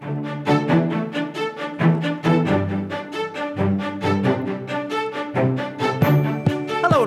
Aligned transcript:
Hello 0.00 0.14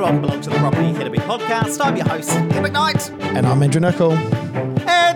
and 0.03 0.21
welcome 0.21 0.41
to 0.41 0.49
the 0.49 0.57
Property 0.57 0.91
Academy 0.91 1.19
podcast. 1.19 1.79
I'm 1.83 1.95
your 1.95 2.07
host, 2.07 2.31
Ed 2.31 2.65
McKnight. 2.65 3.17
And 3.35 3.47
I'm 3.47 3.63
Andrew 3.63 3.79
Nicol. 3.79 4.17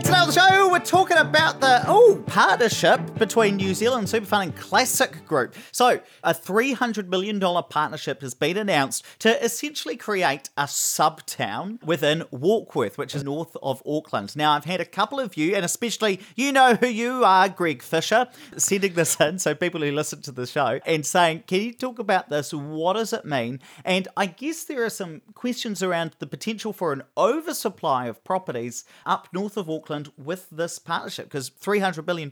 Today 0.06 0.18
on 0.18 0.28
the 0.28 0.34
show, 0.34 0.70
we're 0.70 0.80
talking 0.82 1.18
about 1.18 1.62
the 1.62 1.84
oh 1.88 2.24
partnership 2.28 3.18
between 3.18 3.56
New 3.56 3.74
Zealand 3.74 4.06
Superfund 4.06 4.44
and 4.44 4.56
Classic 4.56 5.26
Group. 5.26 5.56
So, 5.72 6.00
a 6.24 6.32
$300 6.32 7.08
million 7.08 7.40
partnership 7.40 8.22
has 8.22 8.36
been 8.36 8.56
announced 8.56 9.04
to 9.18 9.44
essentially 9.44 9.98
create 9.98 10.52
a 10.56 10.68
sub 10.68 11.26
town 11.26 11.80
within 11.84 12.22
Warkworth, 12.32 13.00
which 13.00 13.16
is 13.16 13.24
north 13.24 13.58
of 13.64 13.82
Auckland. 13.84 14.36
Now, 14.36 14.52
I've 14.52 14.66
had 14.66 14.80
a 14.80 14.86
couple 14.86 15.20
of 15.20 15.38
you, 15.38 15.56
and 15.56 15.66
especially 15.66 16.20
you 16.36 16.52
know 16.52 16.76
who 16.76 16.88
you 16.88 17.26
are, 17.26 17.50
Greg 17.50 17.82
Fisher, 17.82 18.28
sending 18.58 18.94
this 18.94 19.20
in. 19.20 19.40
So, 19.40 19.56
people 19.56 19.82
who 19.82 19.92
listen 19.92 20.22
to 20.22 20.32
the 20.32 20.46
show 20.46 20.80
and 20.86 21.04
saying, 21.04 21.46
Can 21.48 21.62
you 21.62 21.74
talk 21.74 21.98
about 21.98 22.30
this? 22.30 22.54
What 22.54 22.94
does 22.94 23.12
it 23.12 23.26
mean? 23.26 23.60
And 23.84 24.08
I 24.16 24.28
guess 24.28 24.66
there 24.66 24.86
are 24.86 24.92
some 24.92 25.24
questions 25.34 25.82
around 25.82 26.16
the 26.20 26.28
potential 26.28 26.74
for 26.74 26.94
an 26.94 27.02
oversupply 27.18 28.06
of 28.06 28.24
properties 28.24 28.86
up 29.08 29.30
north 29.34 29.58
of 29.58 29.68
Auckland 29.68 29.95
with 30.18 30.50
this 30.50 30.80
partnership 30.80 31.26
because 31.26 31.50
$300 31.50 32.06
billion, 32.06 32.32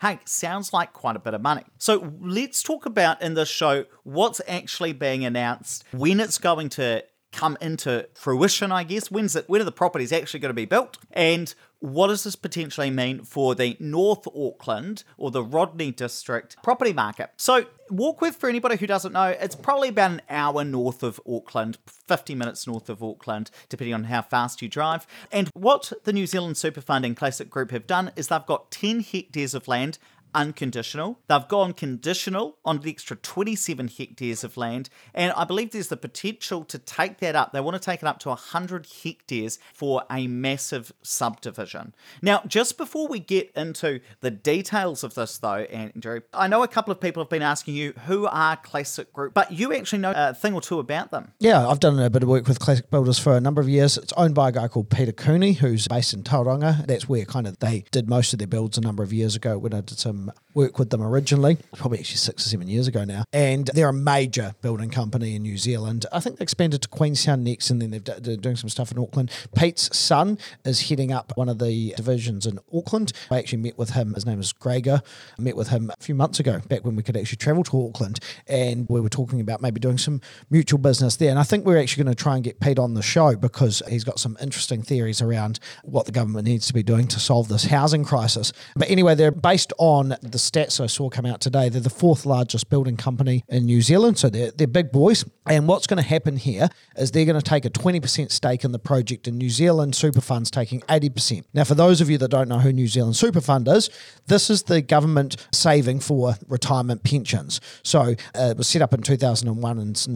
hey, 0.00 0.18
sounds 0.24 0.72
like 0.72 0.92
quite 0.92 1.16
a 1.16 1.20
bit 1.20 1.34
of 1.34 1.40
money. 1.40 1.64
So 1.78 2.12
let's 2.20 2.62
talk 2.62 2.86
about 2.86 3.20
in 3.22 3.34
this 3.34 3.48
show 3.48 3.84
what's 4.02 4.40
actually 4.48 4.92
being 4.92 5.24
announced, 5.24 5.84
when 5.92 6.20
it's 6.20 6.38
going 6.38 6.68
to 6.70 7.04
come 7.32 7.56
into 7.60 8.08
fruition, 8.14 8.72
I 8.72 8.84
guess. 8.84 9.10
When's 9.10 9.36
it, 9.36 9.48
when 9.48 9.60
are 9.60 9.64
the 9.64 9.72
properties 9.72 10.12
actually 10.12 10.40
going 10.40 10.50
to 10.50 10.54
be 10.54 10.64
built? 10.64 10.98
And 11.12 11.54
what 11.78 12.08
does 12.08 12.24
this 12.24 12.36
potentially 12.36 12.90
mean 12.90 13.22
for 13.22 13.54
the 13.54 13.76
North 13.80 14.26
Auckland 14.28 15.04
or 15.16 15.30
the 15.30 15.42
Rodney 15.42 15.92
District 15.92 16.56
property 16.62 16.92
market? 16.92 17.30
So, 17.36 17.66
Warkworth, 17.90 18.36
for 18.36 18.48
anybody 18.48 18.76
who 18.76 18.86
doesn't 18.86 19.12
know, 19.12 19.26
it's 19.26 19.56
probably 19.56 19.88
about 19.88 20.12
an 20.12 20.22
hour 20.30 20.64
north 20.64 21.02
of 21.02 21.20
Auckland, 21.28 21.78
50 21.86 22.34
minutes 22.34 22.66
north 22.66 22.88
of 22.88 23.02
Auckland, 23.02 23.50
depending 23.68 23.94
on 23.94 24.04
how 24.04 24.22
fast 24.22 24.62
you 24.62 24.68
drive. 24.68 25.06
And 25.32 25.50
what 25.54 25.92
the 26.04 26.12
New 26.12 26.26
Zealand 26.26 26.56
Superfund 26.56 27.04
and 27.04 27.16
Classic 27.16 27.50
Group 27.50 27.70
have 27.72 27.86
done 27.86 28.12
is 28.16 28.28
they've 28.28 28.46
got 28.46 28.70
10 28.70 29.00
hectares 29.00 29.54
of 29.54 29.66
land 29.66 29.98
unconditional. 30.34 31.18
They've 31.28 31.48
gone 31.48 31.72
conditional 31.72 32.58
on 32.64 32.80
the 32.80 32.90
extra 32.90 33.16
27 33.16 33.88
hectares 33.88 34.44
of 34.44 34.56
land, 34.56 34.88
and 35.14 35.32
I 35.32 35.44
believe 35.44 35.70
there's 35.70 35.88
the 35.88 35.96
potential 35.96 36.64
to 36.64 36.78
take 36.78 37.18
that 37.18 37.36
up. 37.36 37.52
They 37.52 37.60
want 37.60 37.74
to 37.74 37.84
take 37.84 38.02
it 38.02 38.06
up 38.06 38.18
to 38.20 38.28
100 38.28 38.86
hectares 39.02 39.58
for 39.72 40.04
a 40.10 40.26
massive 40.26 40.92
subdivision. 41.02 41.94
Now, 42.22 42.42
just 42.46 42.78
before 42.78 43.08
we 43.08 43.18
get 43.18 43.50
into 43.56 44.00
the 44.20 44.30
details 44.30 45.04
of 45.04 45.14
this, 45.14 45.38
though, 45.38 45.64
Andrew, 45.70 46.20
I 46.32 46.48
know 46.48 46.62
a 46.62 46.68
couple 46.68 46.92
of 46.92 47.00
people 47.00 47.22
have 47.22 47.30
been 47.30 47.42
asking 47.42 47.74
you 47.74 47.92
who 48.06 48.26
are 48.26 48.56
Classic 48.56 49.12
Group, 49.12 49.34
but 49.34 49.52
you 49.52 49.72
actually 49.72 50.00
know 50.00 50.12
a 50.14 50.34
thing 50.34 50.54
or 50.54 50.60
two 50.60 50.78
about 50.78 51.10
them. 51.10 51.32
Yeah, 51.38 51.68
I've 51.68 51.80
done 51.80 51.98
a 51.98 52.10
bit 52.10 52.22
of 52.22 52.28
work 52.28 52.46
with 52.46 52.58
Classic 52.58 52.88
Builders 52.90 53.18
for 53.18 53.36
a 53.36 53.40
number 53.40 53.60
of 53.60 53.68
years. 53.68 53.96
It's 53.96 54.12
owned 54.14 54.34
by 54.34 54.50
a 54.50 54.52
guy 54.52 54.68
called 54.68 54.90
Peter 54.90 55.12
Cooney, 55.12 55.54
who's 55.54 55.88
based 55.88 56.14
in 56.14 56.22
Tauranga. 56.22 56.86
That's 56.86 57.08
where 57.08 57.24
kind 57.24 57.46
of 57.46 57.58
they 57.58 57.84
did 57.90 58.08
most 58.08 58.32
of 58.32 58.38
their 58.38 58.48
builds 58.48 58.78
a 58.78 58.80
number 58.80 59.02
of 59.02 59.12
years 59.12 59.36
ago 59.36 59.58
when 59.58 59.74
I 59.74 59.80
did 59.80 59.98
some 59.98 60.19
work 60.54 60.78
with 60.78 60.90
them 60.90 61.02
originally, 61.02 61.58
probably 61.76 61.98
actually 61.98 62.16
six 62.16 62.46
or 62.46 62.48
seven 62.48 62.68
years 62.68 62.88
ago 62.88 63.04
now. 63.04 63.24
And 63.32 63.70
they're 63.74 63.88
a 63.88 63.92
major 63.92 64.54
building 64.62 64.90
company 64.90 65.36
in 65.36 65.42
New 65.42 65.56
Zealand. 65.56 66.06
I 66.12 66.20
think 66.20 66.38
they 66.38 66.42
expanded 66.42 66.82
to 66.82 66.88
Queenstown 66.88 67.44
next, 67.44 67.70
and 67.70 67.80
then 67.80 67.90
they've 67.90 68.04
they're 68.04 68.36
doing 68.36 68.56
some 68.56 68.68
stuff 68.68 68.90
in 68.90 68.98
Auckland. 68.98 69.30
Pete's 69.54 69.96
son 69.96 70.38
is 70.64 70.88
heading 70.88 71.12
up 71.12 71.32
one 71.36 71.48
of 71.48 71.58
the 71.58 71.94
divisions 71.96 72.46
in 72.46 72.58
Auckland. 72.74 73.12
I 73.30 73.38
actually 73.38 73.58
met 73.58 73.78
with 73.78 73.90
him. 73.90 74.14
His 74.14 74.26
name 74.26 74.40
is 74.40 74.52
Gregor. 74.52 75.02
I 75.38 75.42
met 75.42 75.56
with 75.56 75.68
him 75.68 75.90
a 75.90 76.02
few 76.02 76.14
months 76.14 76.40
ago, 76.40 76.60
back 76.68 76.84
when 76.84 76.96
we 76.96 77.02
could 77.02 77.16
actually 77.16 77.36
travel 77.36 77.62
to 77.64 77.86
Auckland, 77.86 78.20
and 78.46 78.86
we 78.88 79.00
were 79.00 79.08
talking 79.08 79.40
about 79.40 79.62
maybe 79.62 79.80
doing 79.80 79.98
some 79.98 80.20
mutual 80.50 80.78
business 80.78 81.16
there. 81.16 81.30
And 81.30 81.38
I 81.38 81.44
think 81.44 81.64
we're 81.64 81.78
actually 81.78 82.04
going 82.04 82.14
to 82.16 82.22
try 82.22 82.34
and 82.34 82.44
get 82.44 82.60
Pete 82.60 82.78
on 82.78 82.94
the 82.94 83.02
show 83.02 83.36
because 83.36 83.82
he's 83.88 84.04
got 84.04 84.18
some 84.18 84.36
interesting 84.40 84.82
theories 84.82 85.22
around 85.22 85.60
what 85.84 86.06
the 86.06 86.12
government 86.12 86.46
needs 86.46 86.66
to 86.66 86.74
be 86.74 86.82
doing 86.82 87.06
to 87.08 87.20
solve 87.20 87.48
this 87.48 87.64
housing 87.64 88.04
crisis. 88.04 88.52
But 88.76 88.90
anyway, 88.90 89.14
they're 89.14 89.30
based 89.30 89.72
on 89.78 90.09
the 90.10 90.38
stats 90.38 90.80
I 90.80 90.86
saw 90.86 91.08
come 91.08 91.26
out 91.26 91.40
today. 91.40 91.68
They're 91.68 91.80
the 91.80 91.90
fourth 91.90 92.26
largest 92.26 92.70
building 92.70 92.96
company 92.96 93.44
in 93.48 93.66
New 93.66 93.82
Zealand, 93.82 94.18
so 94.18 94.28
they're, 94.28 94.50
they're 94.50 94.66
big 94.66 94.92
boys. 94.92 95.24
And 95.46 95.66
what's 95.66 95.86
going 95.86 96.02
to 96.02 96.08
happen 96.08 96.36
here 96.36 96.68
is 96.96 97.10
they're 97.10 97.24
going 97.24 97.40
to 97.40 97.42
take 97.42 97.64
a 97.64 97.70
20% 97.70 98.30
stake 98.30 98.64
in 98.64 98.72
the 98.72 98.78
project, 98.78 99.26
in 99.26 99.36
New 99.36 99.50
Zealand 99.50 99.94
Super 99.96 100.20
Fund's 100.20 100.50
taking 100.50 100.80
80%. 100.82 101.44
Now, 101.52 101.64
for 101.64 101.74
those 101.74 102.00
of 102.00 102.08
you 102.08 102.18
that 102.18 102.28
don't 102.28 102.48
know 102.48 102.58
who 102.58 102.72
New 102.72 102.86
Zealand 102.86 103.16
Super 103.16 103.40
Fund 103.40 103.66
is, 103.66 103.90
this 104.26 104.48
is 104.48 104.64
the 104.64 104.80
government 104.80 105.36
saving 105.52 106.00
for 106.00 106.34
retirement 106.46 107.02
pensions. 107.02 107.60
So 107.82 108.00
uh, 108.00 108.50
it 108.50 108.56
was 108.56 108.68
set 108.68 108.80
up 108.80 108.94
in 108.94 109.02
2001 109.02 109.78
and 109.78 109.90
it's 109.90 110.08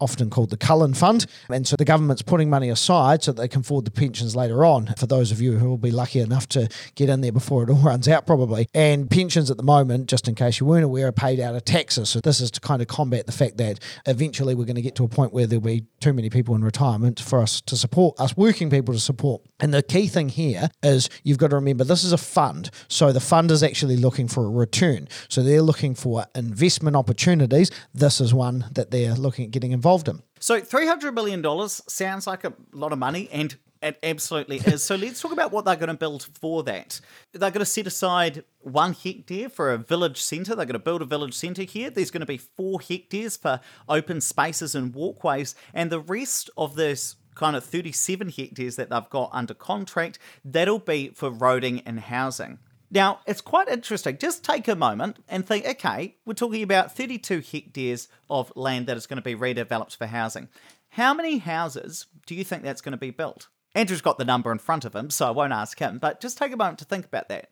often 0.00 0.30
called 0.30 0.50
the 0.50 0.56
Cullen 0.56 0.94
Fund. 0.94 1.26
And 1.48 1.66
so 1.66 1.76
the 1.76 1.84
government's 1.84 2.22
putting 2.22 2.48
money 2.48 2.68
aside 2.68 3.22
so 3.22 3.32
they 3.32 3.48
can 3.48 3.62
afford 3.62 3.84
the 3.84 3.90
pensions 3.90 4.36
later 4.36 4.64
on. 4.64 4.94
For 4.96 5.06
those 5.06 5.32
of 5.32 5.40
you 5.40 5.58
who 5.58 5.68
will 5.68 5.78
be 5.78 5.90
lucky 5.90 6.20
enough 6.20 6.48
to 6.50 6.68
get 6.94 7.08
in 7.08 7.20
there 7.20 7.32
before 7.32 7.64
it 7.64 7.70
all 7.70 7.76
runs 7.82 8.08
out, 8.08 8.26
probably. 8.26 8.68
And 8.72 9.10
pensions 9.10 9.35
at 9.36 9.56
the 9.56 9.62
moment, 9.62 10.08
just 10.08 10.28
in 10.28 10.34
case 10.34 10.60
you 10.60 10.66
weren't 10.66 10.84
aware, 10.84 11.08
are 11.08 11.12
paid 11.12 11.40
out 11.40 11.54
of 11.54 11.64
taxes. 11.64 12.08
So 12.08 12.20
this 12.20 12.40
is 12.40 12.50
to 12.52 12.60
kind 12.60 12.80
of 12.80 12.88
combat 12.88 13.26
the 13.26 13.32
fact 13.32 13.58
that 13.58 13.80
eventually 14.06 14.54
we're 14.54 14.64
going 14.64 14.76
to 14.76 14.82
get 14.82 14.94
to 14.96 15.04
a 15.04 15.08
point 15.08 15.32
where 15.32 15.46
there'll 15.46 15.60
be 15.60 15.86
too 16.00 16.12
many 16.12 16.30
people 16.30 16.54
in 16.54 16.64
retirement 16.64 17.20
for 17.20 17.40
us 17.40 17.60
to 17.62 17.76
support, 17.76 18.18
us 18.18 18.36
working 18.36 18.70
people 18.70 18.94
to 18.94 19.00
support. 19.00 19.42
And 19.60 19.72
the 19.72 19.82
key 19.82 20.06
thing 20.06 20.28
here 20.28 20.68
is 20.82 21.08
you've 21.22 21.38
got 21.38 21.50
to 21.50 21.56
remember 21.56 21.84
this 21.84 22.04
is 22.04 22.12
a 22.12 22.18
fund. 22.18 22.70
So 22.88 23.12
the 23.12 23.20
fund 23.20 23.50
is 23.50 23.62
actually 23.62 23.96
looking 23.96 24.28
for 24.28 24.44
a 24.44 24.50
return. 24.50 25.08
So 25.28 25.42
they're 25.42 25.62
looking 25.62 25.94
for 25.94 26.26
investment 26.34 26.96
opportunities. 26.96 27.70
This 27.94 28.20
is 28.20 28.32
one 28.34 28.66
that 28.72 28.90
they're 28.90 29.14
looking 29.14 29.46
at 29.46 29.50
getting 29.50 29.72
involved 29.72 30.08
in. 30.08 30.22
So 30.38 30.60
$300 30.60 31.14
million 31.14 31.42
sounds 31.68 32.26
like 32.26 32.44
a 32.44 32.52
lot 32.72 32.92
of 32.92 32.98
money, 32.98 33.28
and 33.32 33.56
it 33.86 33.98
absolutely 34.02 34.58
is. 34.58 34.82
So 34.82 34.96
let's 34.96 35.20
talk 35.20 35.32
about 35.32 35.52
what 35.52 35.64
they're 35.64 35.76
going 35.76 35.88
to 35.88 35.94
build 35.94 36.28
for 36.40 36.62
that. 36.64 37.00
They're 37.32 37.50
going 37.50 37.60
to 37.60 37.64
set 37.64 37.86
aside 37.86 38.44
one 38.60 38.92
hectare 38.92 39.48
for 39.48 39.72
a 39.72 39.78
village 39.78 40.20
centre. 40.20 40.54
They're 40.54 40.66
going 40.66 40.74
to 40.74 40.78
build 40.78 41.02
a 41.02 41.06
village 41.06 41.34
centre 41.34 41.62
here. 41.62 41.90
There's 41.90 42.10
going 42.10 42.20
to 42.20 42.26
be 42.26 42.38
four 42.38 42.80
hectares 42.80 43.36
for 43.36 43.60
open 43.88 44.20
spaces 44.20 44.74
and 44.74 44.94
walkways, 44.94 45.54
and 45.72 45.90
the 45.90 46.00
rest 46.00 46.50
of 46.56 46.74
this 46.74 47.16
kind 47.34 47.54
of 47.54 47.64
37 47.64 48.30
hectares 48.30 48.76
that 48.76 48.90
they've 48.90 49.10
got 49.10 49.30
under 49.32 49.54
contract, 49.54 50.18
that'll 50.44 50.78
be 50.78 51.10
for 51.10 51.30
roading 51.30 51.82
and 51.86 52.00
housing. 52.00 52.58
Now, 52.90 53.20
it's 53.26 53.40
quite 53.40 53.68
interesting. 53.68 54.16
Just 54.18 54.44
take 54.44 54.68
a 54.68 54.74
moment 54.74 55.18
and 55.28 55.46
think 55.46 55.66
okay, 55.66 56.16
we're 56.24 56.34
talking 56.34 56.62
about 56.62 56.96
32 56.96 57.40
hectares 57.40 58.08
of 58.30 58.52
land 58.56 58.86
that 58.86 58.96
is 58.96 59.06
going 59.06 59.18
to 59.18 59.22
be 59.22 59.34
redeveloped 59.34 59.96
for 59.96 60.06
housing. 60.06 60.48
How 60.90 61.12
many 61.12 61.38
houses 61.38 62.06
do 62.26 62.34
you 62.34 62.44
think 62.44 62.62
that's 62.62 62.80
going 62.80 62.92
to 62.92 62.98
be 62.98 63.10
built? 63.10 63.48
Andrew's 63.76 64.00
got 64.00 64.16
the 64.16 64.24
number 64.24 64.50
in 64.50 64.58
front 64.58 64.86
of 64.86 64.96
him, 64.96 65.10
so 65.10 65.28
I 65.28 65.32
won't 65.32 65.52
ask 65.52 65.78
him, 65.78 65.98
but 65.98 66.18
just 66.18 66.38
take 66.38 66.50
a 66.50 66.56
moment 66.56 66.78
to 66.78 66.86
think 66.86 67.04
about 67.04 67.28
that. 67.28 67.50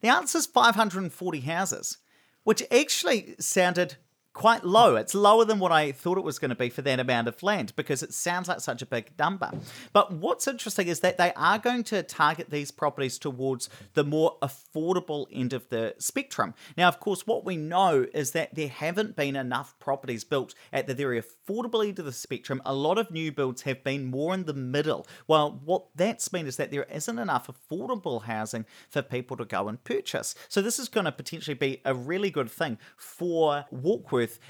The 0.00 0.08
answer 0.08 0.38
is 0.38 0.46
540 0.46 1.40
houses, 1.40 1.98
which 2.44 2.62
actually 2.70 3.34
sounded 3.38 3.96
quite 4.36 4.64
low. 4.64 4.96
It's 4.96 5.14
lower 5.14 5.46
than 5.46 5.58
what 5.58 5.72
I 5.72 5.92
thought 5.92 6.18
it 6.18 6.24
was 6.24 6.38
going 6.38 6.50
to 6.50 6.54
be 6.54 6.68
for 6.68 6.82
that 6.82 7.00
amount 7.00 7.26
of 7.26 7.42
land 7.42 7.72
because 7.74 8.02
it 8.02 8.12
sounds 8.12 8.48
like 8.48 8.60
such 8.60 8.82
a 8.82 8.86
big 8.86 9.12
number. 9.18 9.50
But 9.94 10.12
what's 10.12 10.46
interesting 10.46 10.88
is 10.88 11.00
that 11.00 11.16
they 11.16 11.32
are 11.36 11.58
going 11.58 11.84
to 11.84 12.02
target 12.02 12.50
these 12.50 12.70
properties 12.70 13.18
towards 13.18 13.70
the 13.94 14.04
more 14.04 14.36
affordable 14.42 15.26
end 15.32 15.54
of 15.54 15.66
the 15.70 15.94
spectrum. 15.98 16.52
Now, 16.76 16.86
of 16.86 17.00
course, 17.00 17.26
what 17.26 17.46
we 17.46 17.56
know 17.56 18.06
is 18.12 18.32
that 18.32 18.54
there 18.54 18.68
haven't 18.68 19.16
been 19.16 19.36
enough 19.36 19.74
properties 19.78 20.22
built 20.22 20.54
at 20.70 20.86
the 20.86 20.94
very 20.94 21.18
affordable 21.18 21.88
end 21.88 21.98
of 21.98 22.04
the 22.04 22.12
spectrum. 22.12 22.60
A 22.66 22.74
lot 22.74 22.98
of 22.98 23.10
new 23.10 23.32
builds 23.32 23.62
have 23.62 23.82
been 23.82 24.04
more 24.04 24.34
in 24.34 24.44
the 24.44 24.52
middle. 24.52 25.06
Well, 25.26 25.62
what 25.64 25.86
that's 25.94 26.30
meant 26.30 26.46
is 26.46 26.58
that 26.58 26.70
there 26.70 26.86
isn't 26.92 27.18
enough 27.18 27.48
affordable 27.48 28.24
housing 28.24 28.66
for 28.90 29.00
people 29.00 29.38
to 29.38 29.46
go 29.46 29.66
and 29.66 29.82
purchase. 29.82 30.34
So 30.50 30.60
this 30.60 30.78
is 30.78 30.90
going 30.90 31.06
to 31.06 31.12
potentially 31.12 31.54
be 31.54 31.80
a 31.86 31.94
really 31.94 32.30
good 32.30 32.50
thing 32.50 32.76
for 32.98 33.64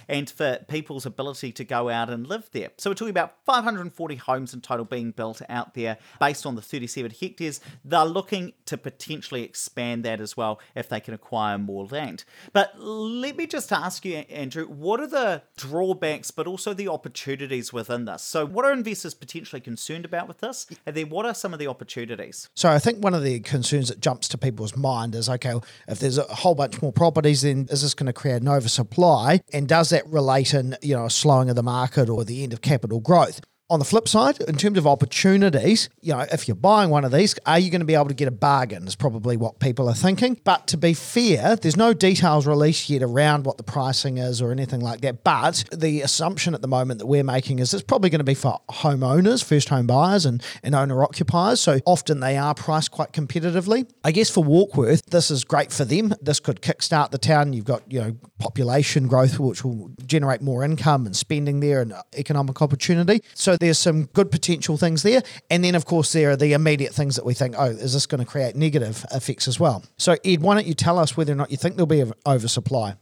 And 0.08 0.28
for 0.28 0.58
people's 0.68 1.06
ability 1.06 1.52
to 1.52 1.64
go 1.64 1.88
out 1.88 2.10
and 2.10 2.26
live 2.26 2.50
there. 2.52 2.70
So 2.78 2.90
we're 2.90 2.94
talking 2.94 3.10
about 3.10 3.34
540 3.44 4.16
homes 4.16 4.54
in 4.54 4.60
total 4.60 4.84
being 4.84 5.10
built 5.10 5.42
out 5.48 5.74
there 5.74 5.98
based 6.20 6.46
on 6.46 6.54
the 6.54 6.62
37 6.62 7.12
hectares. 7.20 7.60
They're 7.84 8.04
looking 8.04 8.52
to 8.66 8.76
potentially 8.76 9.42
expand 9.42 10.04
that 10.04 10.20
as 10.20 10.36
well 10.36 10.60
if 10.74 10.88
they 10.88 11.00
can 11.00 11.14
acquire 11.14 11.58
more 11.58 11.86
land. 11.86 12.24
But 12.52 12.78
let 12.78 13.36
me 13.36 13.46
just 13.46 13.72
ask 13.72 14.04
you, 14.04 14.16
Andrew, 14.16 14.66
what 14.66 15.00
are 15.00 15.06
the 15.06 15.42
drawbacks 15.56 16.30
but 16.30 16.46
also 16.46 16.74
the 16.74 16.88
opportunities 16.88 17.72
within 17.72 18.04
this? 18.04 18.22
So, 18.22 18.46
what 18.46 18.64
are 18.64 18.72
investors 18.72 19.14
potentially 19.14 19.60
concerned 19.60 20.04
about 20.04 20.28
with 20.28 20.38
this? 20.38 20.66
And 20.84 20.96
then, 20.96 21.08
what 21.08 21.26
are 21.26 21.34
some 21.34 21.52
of 21.52 21.58
the 21.58 21.66
opportunities? 21.66 22.48
So 22.54 22.70
I 22.70 22.78
think 22.78 23.02
one 23.02 23.14
of 23.14 23.22
the 23.22 23.40
concerns 23.40 23.88
that 23.88 24.00
jumps 24.00 24.28
to 24.28 24.38
people's 24.38 24.76
mind 24.76 25.14
is 25.14 25.28
okay, 25.28 25.54
if 25.88 25.98
there's 25.98 26.18
a 26.18 26.22
whole 26.22 26.54
bunch 26.54 26.80
more 26.82 26.92
properties, 26.92 27.42
then 27.42 27.66
is 27.70 27.82
this 27.82 27.94
going 27.94 28.06
to 28.06 28.12
create 28.12 28.42
an 28.42 28.48
oversupply? 28.48 29.40
And 29.52 29.65
does 29.66 29.90
that 29.90 30.06
relate 30.08 30.54
in, 30.54 30.76
you 30.82 30.94
know, 30.94 31.06
a 31.06 31.10
slowing 31.10 31.50
of 31.50 31.56
the 31.56 31.62
market 31.62 32.08
or 32.08 32.24
the 32.24 32.42
end 32.42 32.52
of 32.52 32.60
capital 32.60 33.00
growth? 33.00 33.40
On 33.68 33.80
the 33.80 33.84
flip 33.84 34.06
side, 34.06 34.40
in 34.42 34.54
terms 34.54 34.78
of 34.78 34.86
opportunities, 34.86 35.88
you 36.00 36.12
know, 36.12 36.24
if 36.30 36.46
you're 36.46 36.54
buying 36.54 36.88
one 36.88 37.04
of 37.04 37.10
these, 37.10 37.34
are 37.46 37.58
you 37.58 37.68
going 37.68 37.80
to 37.80 37.86
be 37.86 37.96
able 37.96 38.06
to 38.06 38.14
get 38.14 38.28
a 38.28 38.30
bargain? 38.30 38.86
Is 38.86 38.94
probably 38.94 39.36
what 39.36 39.58
people 39.58 39.88
are 39.88 39.94
thinking. 39.94 40.38
But 40.44 40.68
to 40.68 40.76
be 40.76 40.94
fair, 40.94 41.56
there's 41.56 41.76
no 41.76 41.92
details 41.92 42.46
released 42.46 42.88
yet 42.88 43.02
around 43.02 43.44
what 43.44 43.56
the 43.56 43.64
pricing 43.64 44.18
is 44.18 44.40
or 44.40 44.52
anything 44.52 44.78
like 44.78 45.00
that. 45.00 45.24
But 45.24 45.64
the 45.72 46.02
assumption 46.02 46.54
at 46.54 46.62
the 46.62 46.68
moment 46.68 47.00
that 47.00 47.06
we're 47.06 47.24
making 47.24 47.58
is 47.58 47.74
it's 47.74 47.82
probably 47.82 48.08
going 48.08 48.20
to 48.20 48.24
be 48.24 48.34
for 48.34 48.60
homeowners, 48.70 49.42
first 49.42 49.68
home 49.68 49.88
buyers, 49.88 50.26
and, 50.26 50.44
and 50.62 50.76
owner 50.76 51.02
occupiers. 51.02 51.60
So 51.60 51.80
often 51.86 52.20
they 52.20 52.36
are 52.36 52.54
priced 52.54 52.92
quite 52.92 53.10
competitively. 53.10 53.90
I 54.04 54.12
guess 54.12 54.30
for 54.30 54.44
Warkworth, 54.44 55.02
this 55.10 55.28
is 55.28 55.42
great 55.42 55.72
for 55.72 55.84
them. 55.84 56.14
This 56.22 56.38
could 56.38 56.62
kickstart 56.62 57.10
the 57.10 57.18
town. 57.18 57.52
You've 57.52 57.64
got, 57.64 57.82
you 57.90 58.00
know, 58.00 58.16
population 58.38 59.08
growth, 59.08 59.40
which 59.40 59.64
will 59.64 59.90
generate 60.06 60.40
more 60.40 60.62
income 60.62 61.04
and 61.04 61.16
spending 61.16 61.58
there 61.58 61.80
and 61.80 61.94
economic 62.16 62.62
opportunity. 62.62 63.22
So 63.34 63.55
there's 63.58 63.78
some 63.78 64.04
good 64.06 64.30
potential 64.30 64.76
things 64.76 65.02
there. 65.02 65.22
And 65.50 65.64
then, 65.64 65.74
of 65.74 65.84
course, 65.84 66.12
there 66.12 66.30
are 66.30 66.36
the 66.36 66.52
immediate 66.52 66.94
things 66.94 67.16
that 67.16 67.24
we 67.24 67.34
think, 67.34 67.54
oh, 67.58 67.66
is 67.66 67.92
this 67.92 68.06
going 68.06 68.24
to 68.24 68.26
create 68.26 68.56
negative 68.56 69.04
effects 69.12 69.48
as 69.48 69.60
well? 69.60 69.84
So, 69.96 70.16
Ed, 70.24 70.40
why 70.40 70.54
don't 70.54 70.66
you 70.66 70.74
tell 70.74 70.98
us 70.98 71.16
whether 71.16 71.32
or 71.32 71.36
not 71.36 71.50
you 71.50 71.56
think 71.56 71.76
there'll 71.76 71.86
be 71.86 72.00
an 72.00 72.12
oversupply? 72.26 72.96